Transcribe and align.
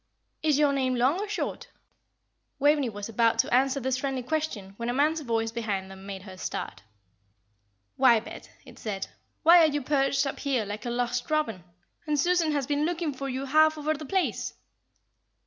Is 0.41 0.57
your 0.57 0.73
name 0.73 0.95
long 0.95 1.19
or 1.19 1.29
short?" 1.29 1.67
Waveney 2.57 2.89
was 2.89 3.07
about 3.07 3.37
to 3.37 3.53
answer 3.53 3.79
this 3.79 3.97
friendly 3.97 4.23
question 4.23 4.73
when 4.77 4.89
a 4.89 4.95
man's 4.95 5.21
voice 5.21 5.51
behind 5.51 5.91
them 5.91 6.07
made 6.07 6.23
her 6.23 6.37
start. 6.37 6.81
"Why, 7.97 8.19
Bet," 8.19 8.49
it 8.65 8.79
said, 8.79 9.09
"why 9.43 9.59
are 9.59 9.67
you 9.69 9.83
perched 9.83 10.25
up 10.25 10.39
here, 10.39 10.65
like 10.65 10.87
a 10.87 10.89
lost 10.89 11.29
robin? 11.29 11.63
And 12.07 12.19
Susan 12.19 12.51
has 12.51 12.65
been 12.65 12.83
looking 12.83 13.13
for 13.13 13.29
you 13.29 13.45
half 13.45 13.77
over 13.77 13.93
the 13.93 14.03
place." 14.05 14.55